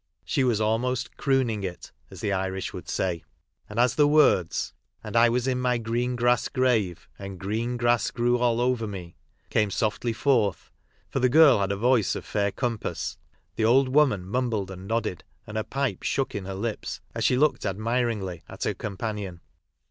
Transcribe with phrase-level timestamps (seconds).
[0.25, 3.23] She was almost "crooning it/' as the Irish would say;
[3.69, 8.09] and as the words— And I was in my green grass grave, And green grass
[8.09, 9.15] grew all over me—
[9.51, 10.71] came softly forth,
[11.07, 13.19] for the girl had a voice of fair compass,
[13.57, 17.23] the old woman mumbled and nodded, and ^ her pipe shook in her lips, as
[17.23, 19.39] she looked admiringly at ner companion.